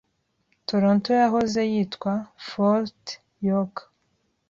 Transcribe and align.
Toronto 0.67 1.09
yahoze 1.21 1.59
yitwa 1.73 2.13
Fort 2.47 3.01
York. 3.49 3.75